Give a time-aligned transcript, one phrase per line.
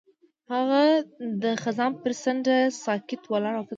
[0.53, 0.81] هغه
[1.43, 3.69] د خزان پر څنډه ساکت ولاړ او فکر وکړ.